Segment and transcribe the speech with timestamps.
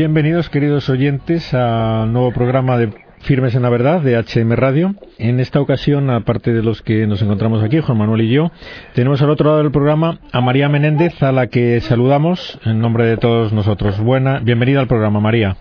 [0.00, 4.94] Bienvenidos, queridos oyentes, al nuevo programa de Firmes en la Verdad de HM Radio.
[5.18, 8.50] En esta ocasión, aparte de los que nos encontramos aquí, Juan Manuel y yo,
[8.94, 13.04] tenemos al otro lado del programa a María Menéndez, a la que saludamos en nombre
[13.04, 14.00] de todos nosotros.
[14.00, 15.58] Buena, bienvenida al programa, María.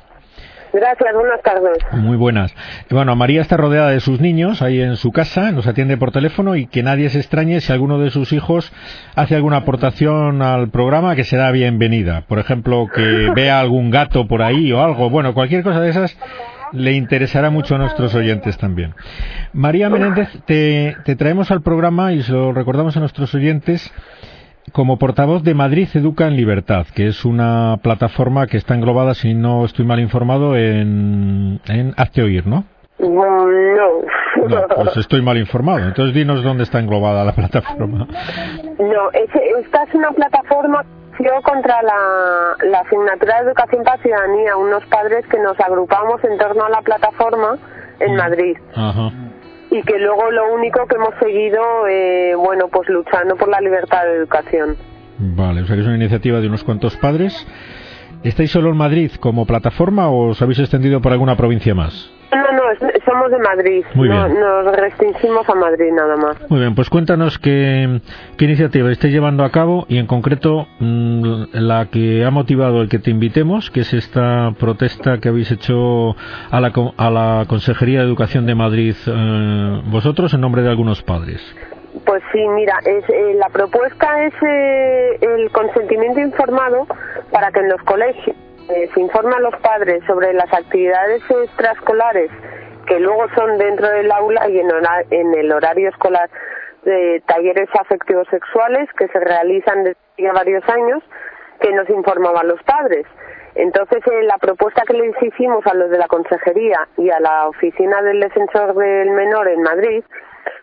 [0.72, 1.78] Gracias, buenas tardes.
[1.94, 2.54] Muy buenas.
[2.90, 6.56] Bueno, María está rodeada de sus niños ahí en su casa, nos atiende por teléfono
[6.56, 8.72] y que nadie se extrañe si alguno de sus hijos
[9.16, 12.24] hace alguna aportación al programa que será bienvenida.
[12.28, 15.10] Por ejemplo, que vea algún gato por ahí o algo.
[15.10, 16.16] Bueno, cualquier cosa de esas
[16.72, 18.94] le interesará mucho a nuestros oyentes también.
[19.54, 23.92] María Menéndez, te, te traemos al programa y se lo recordamos a nuestros oyentes
[24.72, 29.34] como portavoz de Madrid Educa en Libertad, que es una plataforma que está englobada, si
[29.34, 32.66] no estoy mal informado, en, en Hazte Oír, ¿no?
[33.00, 33.48] No.
[34.48, 35.80] No, pues estoy mal informado.
[35.80, 38.08] Entonces dinos dónde está englobada la plataforma.
[38.80, 39.30] No, es,
[39.66, 40.86] esta es una plataforma
[41.44, 46.66] contra la, la asignatura de Educación para Ciudadanía, unos padres que nos agrupamos en torno
[46.66, 47.58] a la plataforma
[48.00, 48.58] en Madrid.
[48.74, 49.12] Ajá.
[49.72, 54.04] Y que luego lo único que hemos seguido, eh, bueno, pues luchando por la libertad
[54.04, 54.78] de educación.
[55.20, 57.46] Vale, o sea que es una iniciativa de unos cuantos padres.
[58.24, 62.12] ¿Estáis solo en Madrid como plataforma o os habéis extendido por alguna provincia más?
[62.32, 63.84] No, es- somos de Madrid.
[63.96, 64.40] Muy no, bien.
[64.40, 66.50] Nos restringimos a Madrid nada más.
[66.50, 68.00] Muy bien, pues cuéntanos qué,
[68.38, 72.90] qué iniciativa estáis llevando a cabo y en concreto mm, la que ha motivado el
[72.90, 76.16] que te invitemos, que es esta protesta que habéis hecho
[76.52, 81.02] a la, a la Consejería de Educación de Madrid eh, vosotros en nombre de algunos
[81.04, 81.42] padres.
[82.06, 86.86] Pues sí, mira, es, eh, la propuesta es eh, el consentimiento informado
[87.32, 88.36] para que en los colegios
[88.70, 92.30] eh, se informe a los padres sobre las actividades extraescolares
[92.90, 96.28] que luego son dentro del aula y en, el horario escolar
[96.84, 101.04] de talleres afectivos sexuales que se realizan desde hace varios años
[101.62, 103.06] que nos informaban los padres.
[103.54, 107.48] Entonces, eh, la propuesta que les hicimos a los de la consejería y a la
[107.48, 110.04] oficina del defensor del menor en Madrid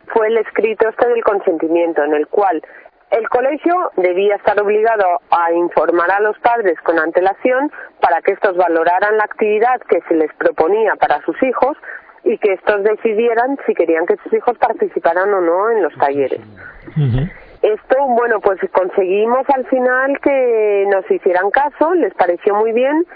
[0.08, 2.60] fue el escrito este del consentimiento, en el cual
[3.10, 8.56] el colegio debía estar obligado a informar a los padres con antelación para que estos
[8.56, 11.76] valoraran la actividad que se les proponía para sus hijos
[12.26, 16.40] y que estos decidieran si querían que sus hijos participaran o no en los talleres.
[17.62, 23.06] Esto, bueno, pues conseguimos al final que nos hicieran caso, les pareció muy bien,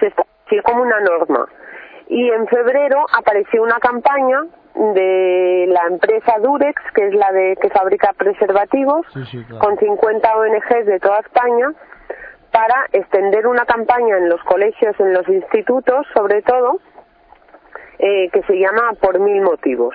[0.00, 1.46] se estableció como una norma.
[2.08, 4.44] Y en febrero apareció una campaña
[4.74, 9.06] de la empresa Durex, que es la de que fabrica preservativos,
[9.60, 11.72] con 50 ONGs de toda España,
[12.52, 16.80] para extender una campaña en los colegios, en los institutos, sobre todo,
[17.98, 19.94] eh, que se llama Por Mil Motivos.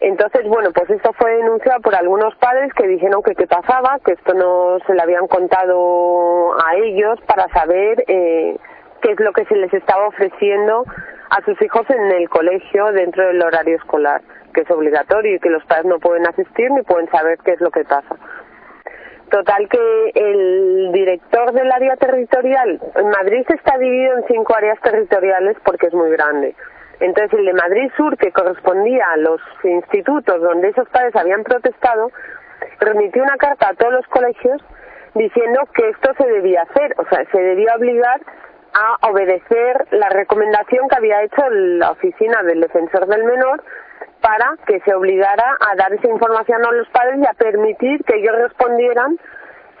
[0.00, 4.12] Entonces, bueno, pues esto fue denunciado por algunos padres que dijeron que qué pasaba, que
[4.12, 8.56] esto no se le habían contado a ellos para saber eh,
[9.02, 10.84] qué es lo que se les estaba ofreciendo
[11.28, 14.22] a sus hijos en el colegio dentro del horario escolar,
[14.54, 17.60] que es obligatorio y que los padres no pueden asistir ni pueden saber qué es
[17.60, 18.16] lo que pasa.
[19.30, 25.56] Total que el director del área territorial, en Madrid está dividido en cinco áreas territoriales
[25.62, 26.56] porque es muy grande.
[27.00, 32.10] Entonces el de Madrid Sur, que correspondía a los institutos donde esos padres habían protestado,
[32.78, 34.62] remitió una carta a todos los colegios
[35.14, 38.20] diciendo que esto se debía hacer, o sea, se debía obligar
[38.74, 43.62] a obedecer la recomendación que había hecho la oficina del defensor del menor
[44.20, 48.16] para que se obligara a dar esa información a los padres y a permitir que
[48.16, 49.18] ellos respondieran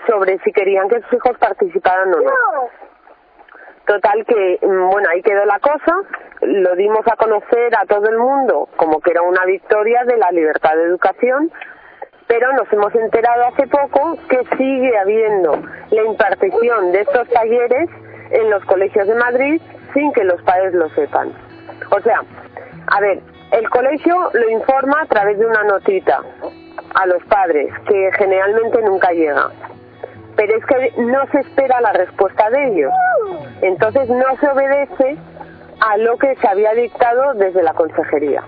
[0.08, 2.30] sobre si querían que sus hijos participaran o no.
[3.86, 5.96] Total que, mm, bueno, ahí quedó la cosa,
[6.42, 10.30] lo dimos a conocer a todo el mundo como que era una victoria de la
[10.30, 11.50] libertad de educación,
[12.26, 15.60] pero nos hemos enterado hace poco que sigue habiendo
[15.90, 17.90] la impartición de estos talleres
[18.30, 19.60] en los colegios de Madrid
[19.92, 21.32] sin que los padres lo sepan.
[21.90, 22.22] O sea,
[22.86, 23.20] a ver,
[23.52, 26.20] el colegio lo informa a través de una notita
[26.94, 29.48] a los padres, que generalmente nunca llega.
[30.36, 32.92] Pero es que no se espera la respuesta de ellos.
[33.62, 35.16] Entonces no se obedece
[35.80, 38.42] a lo que se había dictado desde la consejería.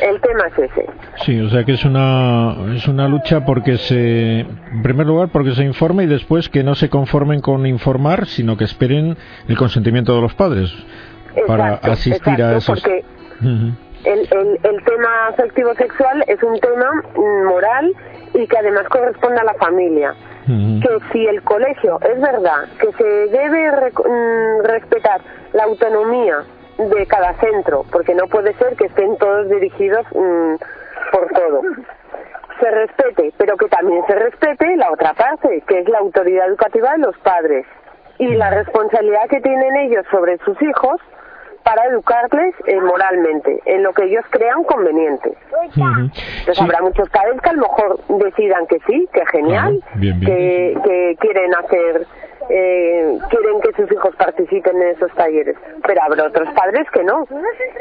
[0.00, 0.86] El tema es ese.
[1.24, 5.52] Sí, o sea que es una, es una lucha porque se, en primer lugar, porque
[5.52, 9.16] se informe y después que no se conformen con informar, sino que esperen
[9.48, 10.72] el consentimiento de los padres
[11.46, 12.80] para asistir exacto, a esos.
[12.80, 13.04] Porque
[14.04, 16.90] el, el, el tema afectivo sexual es un tema
[17.44, 17.92] moral
[18.34, 20.14] y que además corresponde a la familia.
[20.48, 25.20] Que si el colegio, es verdad, que se debe mm, respetar
[25.52, 26.42] la autonomía
[26.78, 30.54] de cada centro, porque no puede ser que estén todos dirigidos mm,
[31.12, 31.62] por todo.
[32.60, 36.90] Se respete, pero que también se respete la otra parte, que es la autoridad educativa
[36.90, 37.64] de los padres.
[38.18, 41.00] y la responsabilidad que tienen ellos sobre sus hijos
[41.68, 45.36] para educarles eh, moralmente, en lo que ellos crean conveniente.
[45.76, 51.16] Entonces habrá muchos padres que a lo mejor decidan que sí, que genial, Que, que
[51.20, 52.06] quieren hacer
[52.48, 55.56] eh, quieren que sus hijos participen en esos talleres,
[55.86, 57.26] pero habrá otros padres que no,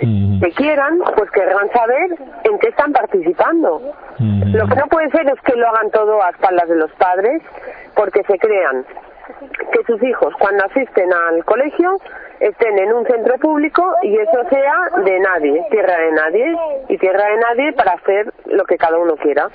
[0.01, 3.81] que quieran, pues querrán saber en qué están participando.
[4.19, 7.41] Lo que no puede ser es que lo hagan todo a espaldas de los padres,
[7.95, 8.85] porque se crean
[9.71, 11.97] que sus hijos cuando asisten al colegio
[12.39, 16.55] estén en un centro público y eso sea de nadie, tierra de nadie
[16.89, 19.49] y tierra de nadie para hacer lo que cada uno quiera.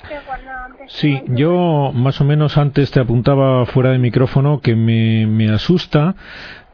[0.87, 6.15] Sí, yo más o menos antes te apuntaba fuera de micrófono que me, me asusta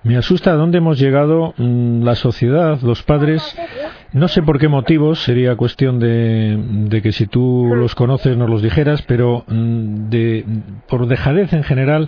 [0.02, 3.44] me asusta a dónde hemos llegado mm, la sociedad, los padres.
[4.14, 8.50] No sé por qué motivos, sería cuestión de, de que si tú los conoces nos
[8.50, 10.46] los dijeras, pero mm, de,
[10.88, 12.08] por dejadez en general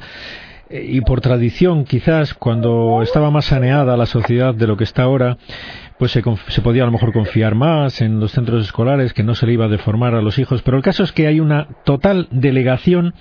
[0.74, 5.38] y por tradición quizás cuando estaba más saneada la sociedad de lo que está ahora,
[5.98, 9.36] pues se, se, podía a lo mejor confiar más en los centros escolares, que no
[9.36, 11.68] se le iba a deformar a los hijos, pero el caso es que hay una
[11.84, 13.14] total delegación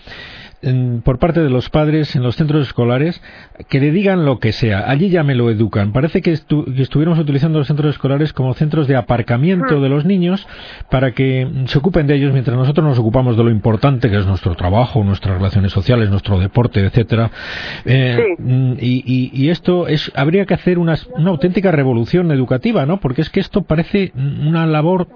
[1.04, 3.22] por parte de los padres en los centros escolares
[3.68, 4.90] que le digan lo que sea.
[4.90, 5.92] Allí ya me lo educan.
[5.92, 10.46] Parece que, estuviéramos utilizando los centros escolares como centros de aparcamiento de los niños
[10.90, 14.26] para que se ocupen de ellos mientras nosotros nos ocupamos de lo importante que es
[14.26, 17.30] nuestro trabajo, nuestras relaciones sociales, nuestro deporte, etcétera.
[17.86, 23.00] Eh, mm, y, esto es habría que hacer una, una auténtica revolución educativa, ¿no?
[23.00, 25.08] Porque es que esto parece una labor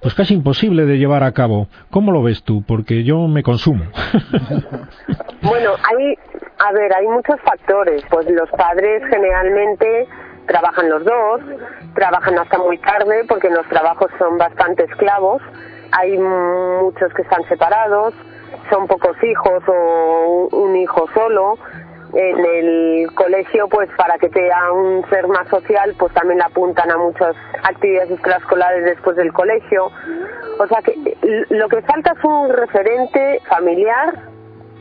[0.00, 1.68] pues casi imposible de llevar a cabo.
[1.90, 2.62] ¿Cómo lo ves tú?
[2.62, 3.84] Porque yo me consumo.
[5.42, 6.18] Bueno, hay,
[6.58, 8.02] a ver, hay muchos factores.
[8.10, 10.06] Pues los padres generalmente
[10.46, 11.40] trabajan los dos,
[11.94, 15.42] trabajan hasta muy tarde porque los trabajos son bastante esclavos.
[15.92, 18.14] Hay muchos que están separados,
[18.70, 21.58] son pocos hijos o un hijo solo.
[22.12, 26.96] En el colegio, pues para que sea un ser más social, pues también apuntan a
[26.96, 29.92] muchas actividades extraescolares después del colegio.
[30.58, 30.94] O sea que
[31.50, 34.29] lo que falta es un referente familiar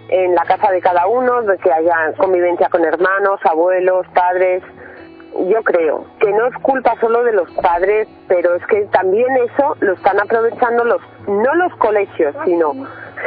[0.10, 4.64] en la casa de cada uno, de que haya convivencia con hermanos, abuelos, padres.
[5.48, 9.76] Yo creo que no es culpa solo de los padres, pero es que también eso
[9.80, 12.74] lo están aprovechando los, no los colegios, sino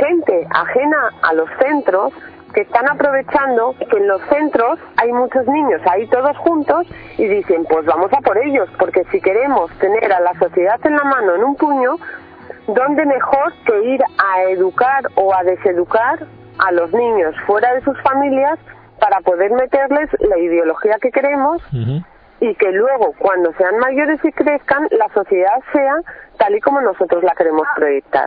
[0.00, 2.12] gente ajena a los centros
[2.52, 6.86] que están aprovechando que en los centros hay muchos niños ahí todos juntos
[7.16, 10.96] y dicen, pues vamos a por ellos, porque si queremos tener a la sociedad en
[10.96, 11.96] la mano, en un puño,
[12.66, 16.26] ¿dónde mejor que ir a educar o a deseducar
[16.66, 18.58] a los niños fuera de sus familias
[19.00, 21.60] para poder meterles la ideología que queremos
[22.42, 25.94] y que luego, cuando sean mayores y crezcan, la sociedad sea
[26.38, 28.26] tal y como nosotros la queremos proyectar.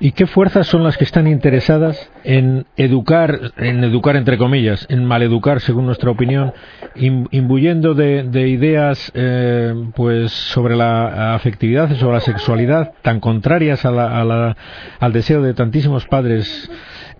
[0.00, 5.06] ¿Y qué fuerzas son las que están interesadas en educar, en educar entre comillas, en
[5.06, 6.52] maleducar, según nuestra opinión,
[6.94, 15.12] imbuyendo de, ideas eh, pues sobre la afectividad y sobre la sexualidad tan contrarias al
[15.14, 16.70] deseo de tantísimos padres?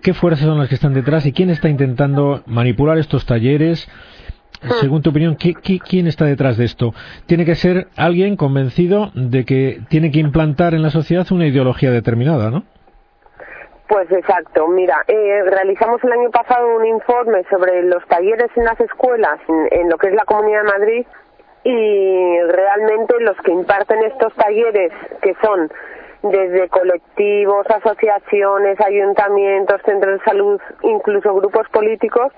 [0.03, 3.89] ¿Qué fuerzas son las que están detrás y quién está intentando manipular estos talleres?
[4.81, 6.93] Según tu opinión, quién está detrás de esto?
[7.25, 11.91] Tiene que ser alguien convencido de que tiene que implantar en la sociedad una ideología
[11.91, 12.63] determinada, ¿no?
[13.87, 14.67] Pues exacto.
[14.67, 19.89] Mira, eh, realizamos el año pasado un informe sobre los talleres en las escuelas en,
[19.89, 21.05] lo que es la Comunidad de Madrid
[21.63, 24.91] y realmente los que imparten estos talleres,
[25.21, 25.71] que son
[26.23, 32.31] desde colectivos, asociaciones, ayuntamientos, centros de salud, incluso grupos políticos,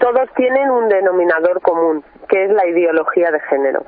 [0.00, 3.84] todos tienen un denominador común, que es la ideología de género.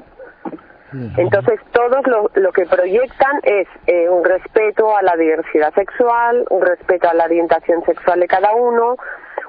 [1.19, 6.63] Entonces, todos lo, lo que proyectan es eh, un respeto a la diversidad sexual, un
[6.63, 8.97] respeto a la orientación sexual de cada uno,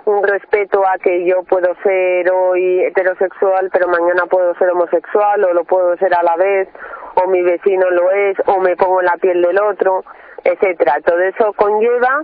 [0.06, 5.54] un respeto a que yo puedo ser hoy heterosexual, pero mañana puedo ser homosexual, o
[5.54, 6.68] lo puedo ser a la vez,
[7.16, 10.04] o mi vecino lo es, o me pongo en la piel del otro,
[10.44, 10.98] etcétera.
[11.04, 12.24] Todo eso conlleva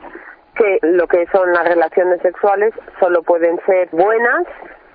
[0.55, 4.45] que lo que son las relaciones sexuales solo pueden ser buenas,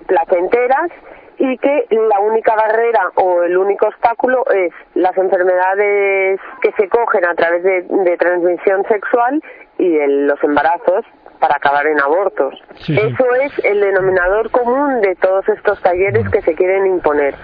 [0.07, 0.91] placenteras
[1.37, 7.25] y que la única barrera o el único obstáculo es las enfermedades que se cogen
[7.25, 9.41] a través de, transmisión sexual
[9.77, 11.05] y los embarazos
[11.39, 12.61] para acabar en abortos.
[12.81, 17.35] Eso es el denominador común de todos estos talleres que se quieren imponer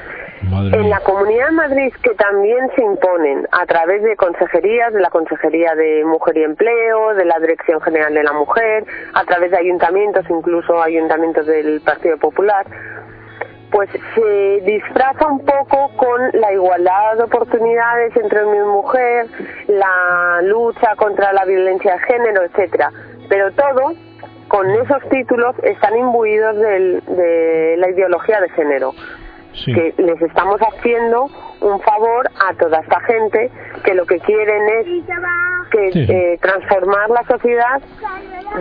[0.41, 5.09] en la Comunidad de Madrid que también se imponen a través de consejerías, de la
[5.09, 9.57] Consejería de Mujer y Empleo, de la Dirección General de la Mujer, a través de
[9.57, 12.65] ayuntamientos, incluso ayuntamientos del Partido Popular,
[13.71, 19.27] pues se disfraza un poco con la igualdad de oportunidades entre hombre y mujer,
[19.67, 22.91] la lucha contra la violencia de género, etcétera.
[23.27, 23.93] Pero todo
[24.47, 28.93] con esos títulos están imbuidos de la ideología de género.
[29.65, 31.29] Que les estamos haciendo
[31.61, 33.49] un favor a toda esta gente
[33.83, 34.87] que lo que quieren es
[35.71, 37.81] que eh, transformar la sociedad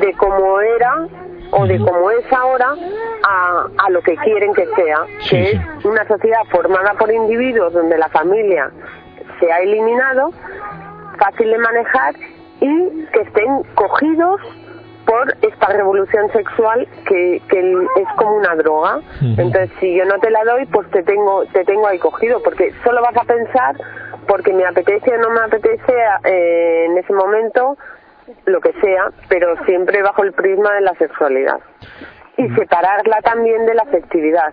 [0.01, 1.07] de como era
[1.51, 2.75] o de como es ahora
[3.23, 7.99] a, a lo que quieren que sea, que es una sociedad formada por individuos donde
[7.99, 8.71] la familia
[9.39, 10.31] se ha eliminado,
[11.19, 12.15] fácil de manejar
[12.61, 14.41] y que estén cogidos
[15.15, 19.01] por esta revolución sexual que, que es como una droga.
[19.21, 22.73] Entonces, si yo no te la doy, pues te tengo, te tengo ahí cogido, porque
[22.83, 23.77] solo vas a pensar
[24.27, 25.93] porque me apetece o no me apetece
[26.25, 27.77] eh, en ese momento
[28.47, 31.61] lo que sea, pero siempre bajo el prisma de la sexualidad.
[32.37, 34.53] Y separarla también de la afectividad.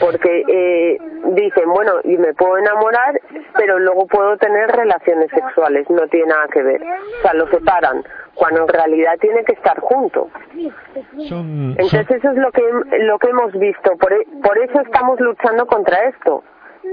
[0.00, 0.98] Porque eh,
[1.32, 3.20] dicen, bueno, y me puedo enamorar,
[3.56, 6.82] pero luego puedo tener relaciones sexuales, no tiene nada que ver.
[6.82, 8.04] O sea, lo separan,
[8.34, 10.28] cuando en realidad tiene que estar junto.
[11.16, 12.62] Entonces eso es lo que,
[13.00, 16.42] lo que hemos visto, por, e, por eso estamos luchando contra esto,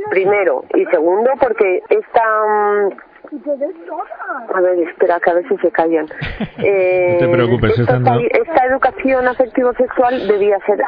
[0.09, 2.23] primero, y segundo porque esta...
[4.53, 6.07] A ver, espera, que a ver si se callan.
[6.57, 10.79] Eh, no te preocupes, esta, esta educación afectivo-sexual debía ser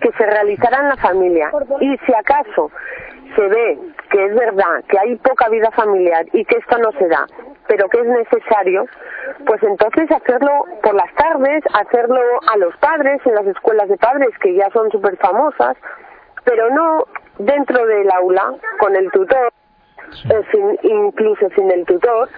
[0.00, 1.50] que se realizara en la familia.
[1.80, 2.70] Y si acaso
[3.36, 3.78] se ve
[4.10, 7.26] que es verdad que hay poca vida familiar y que esto no se da,
[7.66, 8.86] pero que es necesario,
[9.46, 12.20] pues entonces hacerlo por las tardes, hacerlo
[12.52, 15.76] a los padres en las escuelas de padres que ya son súper famosas,
[16.44, 17.04] pero no
[17.38, 19.52] dentro del aula con el tutor
[20.50, 22.28] sin, incluso sin el tutor,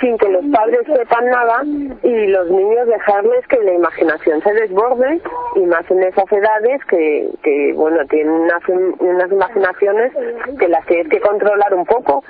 [0.00, 5.20] sin que los padres sepan nada y los niños dejarles que la imaginación se desborde
[5.54, 8.62] y más en esas edades que, que bueno, tienen unas,
[8.98, 10.12] unas imaginaciones
[10.58, 12.22] que las tienes que controlar un poco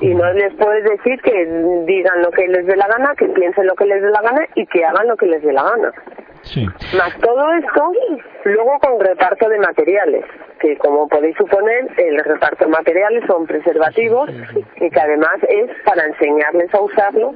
[0.00, 1.46] y no les puedes decir que
[1.86, 4.46] digan lo que les dé la gana, que piensen lo que les dé la gana
[4.56, 5.92] y que hagan lo que les dé la gana.
[6.42, 6.66] Sí.
[6.96, 7.92] Más todo esto,
[8.44, 10.24] luego con reparto de materiales,
[10.60, 14.28] que como podéis suponer, el reparto de materiales son preservativos
[14.76, 17.34] y que además es para enseñarles a usarlo,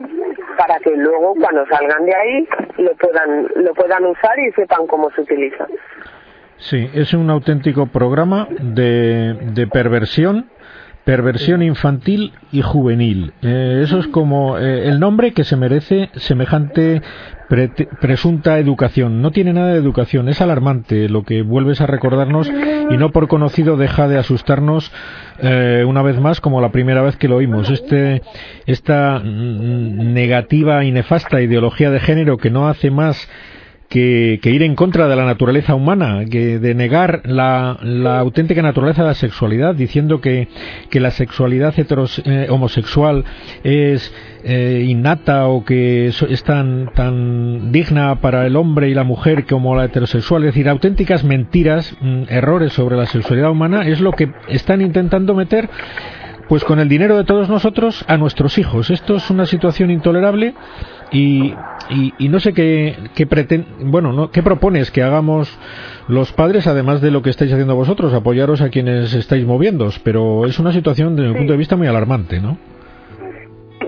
[0.59, 2.49] para que luego cuando salgan de ahí
[2.79, 5.67] lo puedan, lo puedan usar y sepan cómo se utiliza.
[6.59, 10.51] Sí, es un auténtico programa de, de perversión
[11.07, 13.33] Perversión infantil y juvenil.
[13.41, 17.01] Eh, eso es como eh, el nombre que se merece semejante
[18.01, 19.23] presunta educación.
[19.23, 22.51] No tiene nada de educación, es alarmante lo que vuelves a recordarnos
[22.91, 24.91] y no por conocido deja de asustarnos
[25.39, 27.71] eh, una vez más como la primera vez que lo oímos.
[27.71, 28.23] Este,
[28.67, 33.31] esta negativa y nefasta ideología de género que no hace más
[33.89, 39.03] que, ir en contra de la naturaleza humana, que de negar la, la auténtica naturaleza
[39.03, 40.49] de la sexualidad, diciendo que,
[40.91, 43.25] que la sexualidad heteros, eh, homosexual
[43.63, 44.13] es
[44.45, 49.77] eh, innata o que es tan, tan digna para el hombre y la mujer como
[49.77, 54.31] la heterosexual, es decir, auténticas mentiras, mm, errores sobre la sexualidad humana, es lo que
[54.49, 55.69] están intentando meter
[56.49, 58.91] pues con el dinero de todos nosotros a nuestros hijos.
[58.91, 60.55] Esto es una situación intolerable
[61.11, 61.55] y,
[62.19, 63.27] y, no sé qué, qué
[63.81, 64.31] bueno, ¿no?
[64.31, 65.59] ¿qué propones que hagamos
[66.09, 70.47] los padres, además de lo que estáis haciendo vosotros, apoyaros a quienes estáis moviendo, pero
[70.47, 72.59] es una situación desde mi punto de vista muy alarmante, ¿no?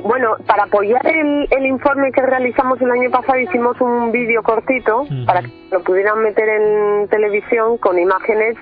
[0.03, 5.07] Bueno, para apoyar el, el, informe que realizamos el año pasado hicimos un vídeo cortito
[5.27, 8.57] para que lo pudieran meter en televisión con imágenes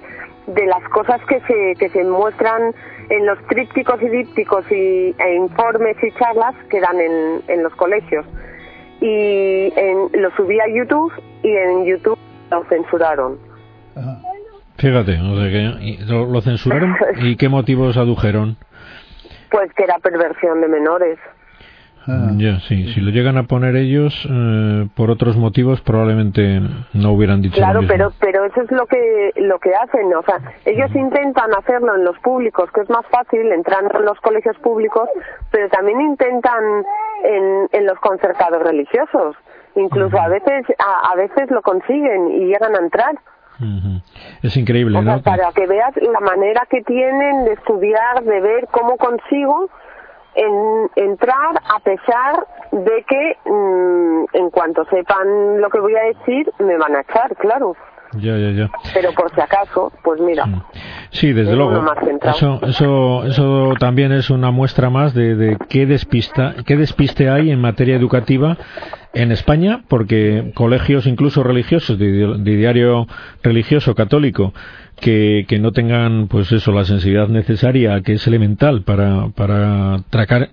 [0.46, 2.74] de las cosas que se, que se muestran
[3.08, 7.74] en los trípticos y dípticos y, e informes y charlas que dan en, en los
[7.74, 8.26] colegios.
[9.00, 11.12] Y en, lo subí a YouTube
[11.42, 12.18] y en YouTube
[12.50, 13.38] lo censuraron.
[14.78, 15.18] Fíjate,
[16.06, 18.56] lo, lo censuraron y qué motivos adujeron.
[19.50, 21.18] Pues que era perversión de menores.
[22.08, 22.30] Ah.
[22.36, 26.60] Ya, sí, si lo llegan a poner ellos eh, por otros motivos probablemente
[26.92, 30.22] no hubieran dicho Claro, lo pero pero eso es lo que lo que hacen, o
[30.22, 34.56] sea, ellos intentan hacerlo en los públicos, que es más fácil entrar en los colegios
[34.58, 35.08] públicos,
[35.50, 36.62] pero también intentan
[37.24, 39.36] en, en los concertados religiosos.
[39.74, 43.14] Incluso a veces a, veces lo consiguen y llegan a entrar.
[44.42, 45.20] Es increíble, ¿no?
[45.22, 49.68] Para que veas la manera que tienen de estudiar, de ver cómo consigo
[50.36, 56.50] en entrar a pesar de que mm, en cuanto sepan lo que voy a decir
[56.58, 57.74] me van a echar, claro.
[58.12, 58.70] Ya, ya, ya.
[58.94, 60.44] Pero por si acaso, pues mira.
[61.10, 61.84] Sí, desde luego.
[62.22, 67.50] Eso, eso, eso también es una muestra más de, de qué, despista, qué despiste hay
[67.50, 68.56] en materia educativa
[69.16, 72.06] en España, porque colegios incluso religiosos, de,
[72.38, 73.06] de diario
[73.42, 74.52] religioso católico,
[75.00, 80.48] que, que, no tengan pues eso la sensibilidad necesaria que es elemental para, para tracar,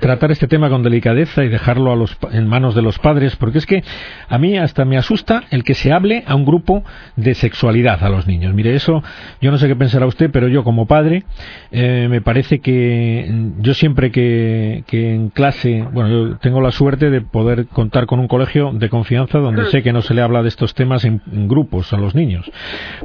[0.00, 3.58] tratar este tema con delicadeza y dejarlo a los, en manos de los padres porque
[3.58, 3.84] es que
[4.28, 6.82] a mí hasta me asusta el que se hable a un grupo
[7.16, 8.54] de sexualidad a los niños.
[8.54, 9.02] Mire eso
[9.42, 11.24] yo no sé qué pensará usted pero yo como padre
[11.70, 17.10] eh, me parece que yo siempre que, que en clase bueno yo tengo la suerte
[17.10, 20.42] de poder contar con un colegio de confianza donde sé que no se le habla
[20.42, 22.50] de estos temas en, en grupos a los niños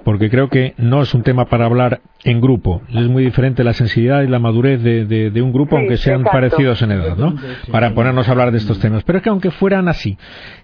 [0.03, 2.81] porque creo que no es un tema para hablar en grupo.
[2.89, 6.91] Es muy diferente la sensibilidad y la madurez de, un grupo, aunque sean parecidos en
[6.91, 7.35] edad, ¿no?
[7.71, 9.03] Para ponernos a hablar de estos temas.
[9.03, 10.17] Pero es que aunque fueran así,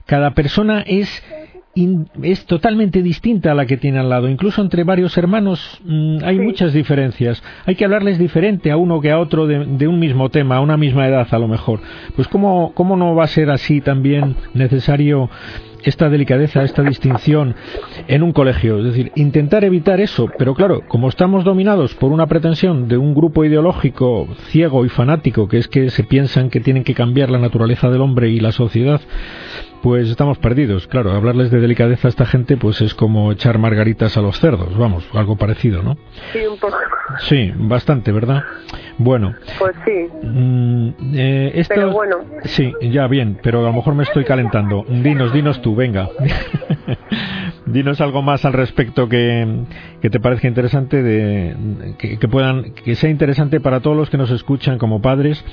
[0.05, 1.23] cada persona es
[2.23, 4.29] es totalmente distinta a la que tiene al lado.
[4.29, 7.43] Incluso entre varios hermanos mm, hay muchas diferencias.
[7.65, 10.61] Hay que hablarles diferente a uno que a otro de, de, un mismo tema, a
[10.61, 11.81] una misma edad a lo mejor.
[12.15, 15.29] Pues ¿cómo, cómo no va a ser así también necesario
[15.85, 17.55] esta delicadeza, esta distinción
[18.07, 18.79] en un colegio.
[18.79, 20.27] Es decir, intentar evitar eso.
[20.37, 25.47] Pero claro, como estamos dominados por una pretensión de un grupo ideológico ciego y fanático,
[25.47, 28.51] que es que se piensan que tienen que cambiar la naturaleza del hombre y la
[28.51, 28.99] sociedad,
[29.85, 30.87] pues estamos perdidos.
[30.87, 34.75] Claro, hablarles de delicadeza a esta gente pues es como echar margaritas a los cerdos,
[34.75, 35.95] vamos, algo parecido, ¿no?
[36.33, 36.75] Sí, un poco.
[37.19, 38.41] Sí, bastante, ¿verdad?
[38.97, 39.35] Bueno.
[39.59, 40.07] Pues sí.
[40.23, 42.17] Mm, eh, esto, pero bueno.
[42.45, 44.85] Sí, ya bien, pero a lo mejor me estoy calentando.
[44.89, 46.09] Dinos, dinos tú, venga.
[47.67, 49.65] dinos algo más al respecto que,
[50.01, 54.17] que te parezca interesante, de, que, que puedan, que sea interesante para todos los que
[54.17, 55.45] nos escuchan como padres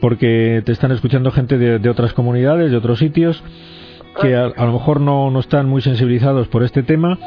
[0.00, 3.42] porque te están escuchando gente de, otras comunidades, de otros sitios,
[4.20, 7.18] que a, lo mejor no, no están muy sensibilizados por este tema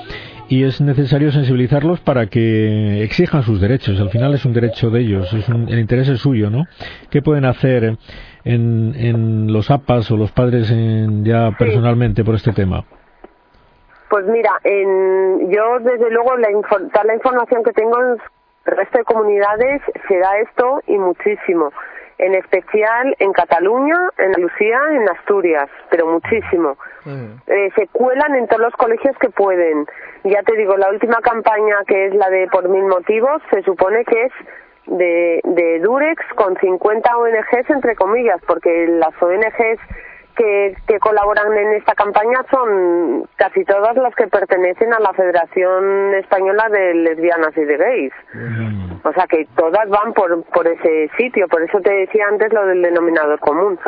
[0.47, 3.99] y es necesario sensibilizarlos para que exijan sus derechos.
[3.99, 6.65] Al final es un derecho de ellos, es el interés es suyo, ¿no?
[7.11, 7.97] ¿Qué pueden hacer
[8.43, 12.83] en, en los APAS o los padres en, ya personalmente por este tema?
[14.09, 18.17] Pues mira, en, yo desde luego la, la información que tengo en
[18.65, 21.71] el resto de comunidades se da esto y muchísimo
[22.19, 26.77] en especial en Cataluña, en Andalucía, en Asturias, pero muchísimo.
[27.05, 27.36] Mm.
[27.47, 29.86] Eh, se cuelan en todos los colegios que pueden.
[30.25, 34.03] Ya te digo, la última campaña, que es la de Por Mil Motivos, se supone
[34.03, 34.34] que es
[34.88, 39.79] de, de Durex con 50 ONGs, entre comillas, porque las ONGs
[40.36, 46.13] que, que, colaboran en esta campaña son casi todas las que pertenecen a la Federación
[46.15, 48.13] Española de Lesbianas y de Gays.
[48.34, 48.88] Mm.
[49.03, 52.65] O sea que todas van por, por ese sitio, por eso te decía antes lo
[52.65, 53.79] del denominador común.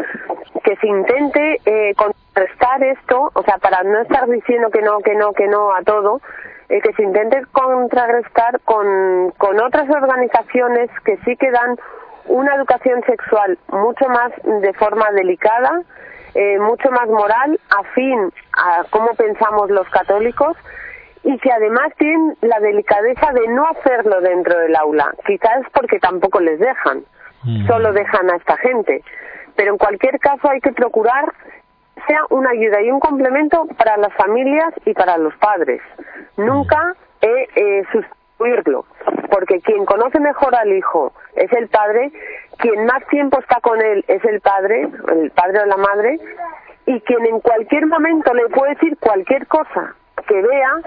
[0.64, 5.16] Que se intente eh, contrarrestar esto, o sea, para no estar diciendo que no, que
[5.16, 6.22] no, que no a todo,
[6.70, 11.78] eh, que se intente contrarrestar con, con otras organizaciones que sí que dan
[12.26, 15.82] una educación sexual mucho más de forma delicada,
[16.34, 20.56] eh, mucho más moral, afín a cómo pensamos los católicos
[21.24, 25.14] y que además tienen la delicadeza de no hacerlo dentro del aula.
[25.26, 27.04] Quizás porque tampoco les dejan,
[27.44, 27.68] mm.
[27.68, 29.04] solo dejan a esta gente.
[29.56, 31.26] Pero en cualquier caso hay que procurar
[32.08, 35.82] sea una ayuda y un complemento para las familias y para los padres.
[36.36, 38.86] Nunca eh, eh, sustituirlo,
[39.30, 42.12] porque quien conoce mejor al hijo es el padre
[42.62, 46.20] quien más tiempo está con él es el padre, el padre o la madre,
[46.86, 49.96] y quien en cualquier momento le puede decir cualquier cosa
[50.28, 50.80] que vea,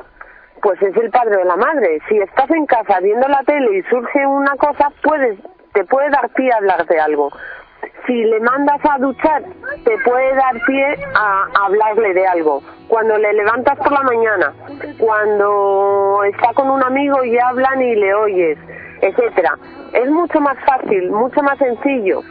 [0.65, 2.01] pues es el padre o la madre.
[2.09, 5.39] Si estás en casa viendo la tele y surge una cosa, puedes,
[5.75, 7.31] te puede dar pie a hablar de algo.
[8.07, 9.43] Si le mandas a duchar,
[9.85, 12.63] te puede dar pie a hablarle de algo.
[12.89, 14.55] Cuando le levantas por la mañana,
[14.99, 18.59] cuando está con un amigo y hablan y le oyes,
[19.03, 19.59] etcétera.
[19.93, 22.23] Es mucho más fácil, mucho más sencillo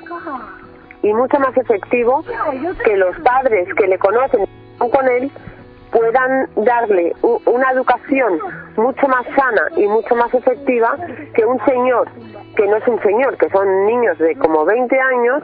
[1.04, 2.24] y mucho más efectivo
[2.84, 4.48] que los padres que le conocen
[4.80, 5.32] con él
[5.94, 8.40] puedan darle una educación
[8.76, 10.98] mucho más sana y mucho más efectiva
[11.36, 12.10] que un señor,
[12.56, 15.44] que no es un señor, que son niños de como 20 años,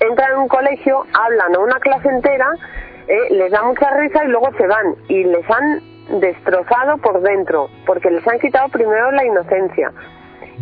[0.00, 2.48] entran en un colegio, hablan a una clase entera,
[3.06, 4.94] eh, les da mucha risa y luego se van.
[5.08, 9.92] Y les han destrozado por dentro, porque les han quitado primero la inocencia,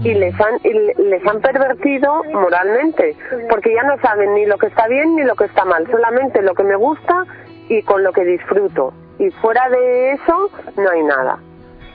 [0.02, 3.16] y les han les han pervertido moralmente
[3.50, 6.40] porque ya no saben ni lo que está bien ni lo que está mal solamente
[6.40, 7.24] lo que me gusta
[7.68, 11.38] y con lo que disfruto y fuera de eso no hay nada.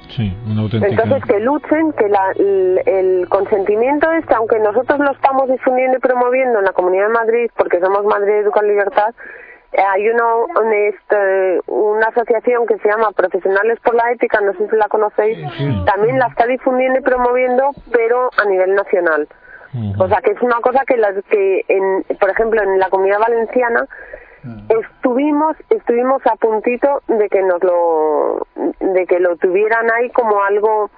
[0.09, 1.03] Sí, una auténtica...
[1.03, 6.59] entonces que luchen que la, el, consentimiento este aunque nosotros lo estamos difundiendo y promoviendo
[6.59, 9.15] en la Comunidad de Madrid porque somos Madrid Educa Libertad
[9.75, 10.23] hay una,
[10.87, 15.37] este, una asociación que se llama Profesionales por la Ética, no sé si la conocéis,
[15.85, 19.27] también la está difundiendo y promoviendo, pero a nivel nacional.
[19.97, 23.19] O sea, que es una cosa que, las, que en, por ejemplo, en la comunidad
[23.19, 23.87] valenciana
[24.69, 28.47] estuvimos estuvimos a puntito de que nos lo
[28.79, 30.89] de que lo tuvieran ahí como algo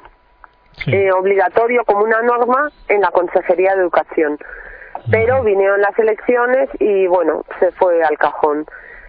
[0.88, 4.38] eh, obligatorio como una norma en la consejería de educación.
[5.12, 8.65] Pero vinieron las elecciones y bueno se fue al cajón.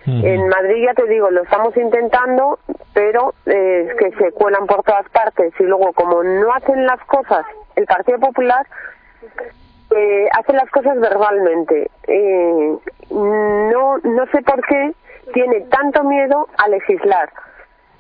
[0.07, 2.61] En Madrid ya te digo lo estamos intentando
[2.95, 7.01] pero eh, es que se cuelan por todas partes y luego como no hacen las
[7.07, 7.45] cosas
[7.75, 8.65] el Partido Popular
[9.95, 11.91] eh, hace las cosas verbalmente.
[12.07, 12.77] Eh,
[13.11, 14.93] no, no sé por qué
[15.33, 17.31] tiene tanto miedo a legislar.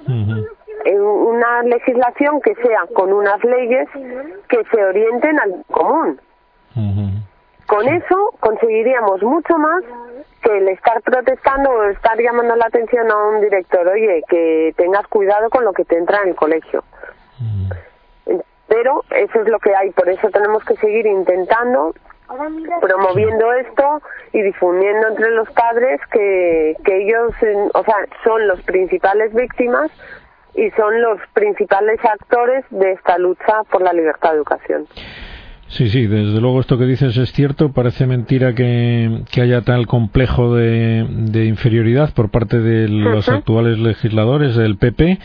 [0.06, 3.88] una legislación que sea con unas leyes
[4.48, 6.20] que se orienten al común.
[7.66, 9.82] Con eso conseguiríamos mucho más
[10.42, 15.06] que el estar protestando o estar llamando la atención a un director, oye, que tengas
[15.08, 16.84] cuidado con lo que te entra en el colegio
[18.76, 21.94] pero eso es lo que hay, por eso tenemos que seguir intentando
[22.80, 27.32] promoviendo esto y difundiendo entre los padres que, que ellos,
[27.72, 29.90] o sea, son los principales víctimas
[30.54, 34.86] y son los principales actores de esta lucha por la libertad de educación.
[35.68, 37.72] Sí, sí, desde luego esto que dices es cierto.
[37.72, 43.78] Parece mentira que, que haya tal complejo de, de, inferioridad por parte de los actuales
[43.78, 45.18] legisladores del PP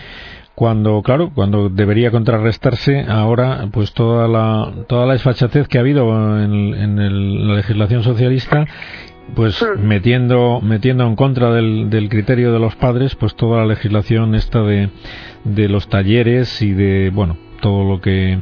[0.56, 6.12] cuando claro cuando debería contrarrestarse ahora pues toda la toda la desfachatez que ha habido
[6.42, 8.66] en, la legislación socialista
[9.34, 9.82] pues hmm.
[9.88, 14.62] metiendo metiendo en contra del, del, criterio de los padres pues toda la legislación esta
[14.62, 14.90] de,
[15.46, 18.42] de los talleres y de bueno todo lo que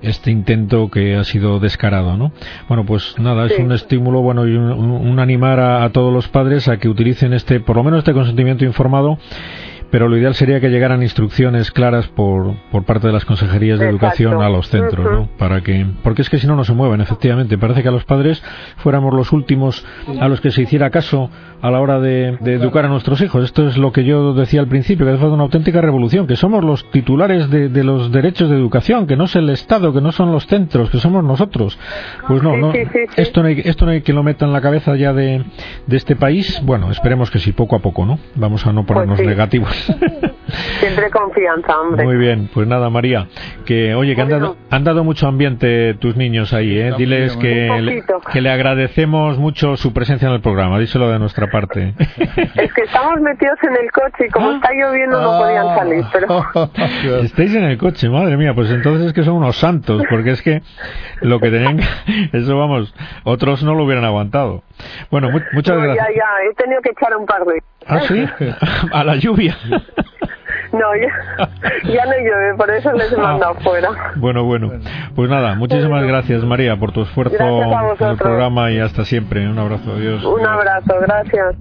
[0.00, 2.32] este intento que ha sido descarado, ¿no?
[2.68, 6.68] Bueno, pues nada, es un estímulo, bueno, y un, animar a, a, todos los padres
[6.68, 9.18] a que utilicen este, por lo menos este consentimiento informado
[9.90, 13.88] pero lo ideal sería que llegaran instrucciones claras por, por parte de las consejerías de
[13.88, 15.28] educación a los centros, ¿no?
[15.38, 17.58] Para que, porque es que si no, no se mueven, efectivamente.
[17.58, 18.42] Parece que a los padres
[18.76, 19.84] fuéramos los últimos
[20.20, 21.30] a los que se hiciera caso
[21.62, 23.44] a la hora de, educar a nuestros hijos.
[23.44, 26.64] Esto es lo que yo decía al principio, que es una auténtica revolución, que somos
[26.64, 30.12] los titulares de, de, los derechos de educación, que no es el Estado, que no
[30.12, 31.78] son los centros, que somos nosotros.
[32.28, 32.72] Pues no, no
[33.16, 35.44] esto no hay, esto no hay que lo meta en la cabeza ya de,
[35.86, 36.60] de este país.
[36.64, 38.18] Bueno, esperemos que sí, poco a poco, ¿no?
[38.36, 39.79] Vamos a no ponernos pues negativos.
[40.80, 42.04] Siempre confianza, hombre.
[42.04, 43.26] Muy bien, pues nada, María,
[43.64, 46.92] que oye, que han dado, han dado mucho ambiente tus niños ahí, ¿eh?
[46.96, 51.48] Diles que le, que le agradecemos mucho su presencia en el programa, díselo de nuestra
[51.50, 51.94] parte.
[52.56, 54.54] Es que estamos metidos en el coche y como ah.
[54.56, 55.76] está lloviendo no podían ah.
[55.76, 57.20] salir, pero...
[57.22, 60.42] Estáis en el coche, madre mía, pues entonces es que son unos santos, porque es
[60.42, 60.62] que
[61.20, 61.80] lo que tenían,
[62.32, 64.62] eso vamos, otros no lo hubieran aguantado.
[65.10, 66.08] Bueno, muchas gracias.
[66.08, 67.62] Ya, ya, he tenido que echar un par de...
[67.86, 68.26] ¿Ah, sí?
[68.92, 69.56] A la lluvia.
[70.72, 71.48] No, ya,
[71.82, 73.22] ya no llueve, por eso les he ah.
[73.22, 73.88] mandado fuera.
[74.14, 74.70] Bueno, bueno.
[75.16, 79.48] Pues nada, muchísimas gracias María por tu esfuerzo en el programa y hasta siempre.
[79.48, 80.24] Un abrazo, adiós.
[80.24, 81.56] Un abrazo, gracias.